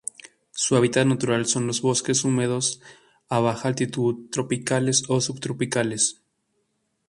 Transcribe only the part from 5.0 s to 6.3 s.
o subtropicales.